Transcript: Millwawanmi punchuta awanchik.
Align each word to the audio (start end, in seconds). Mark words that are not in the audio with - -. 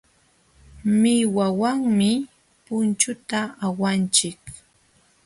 Millwawanmi 1.01 2.11
punchuta 2.65 3.39
awanchik. 3.65 4.41